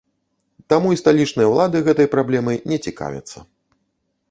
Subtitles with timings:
[0.71, 3.37] Таму і сталічныя ўлады гэтай праблемай не цікавяцца.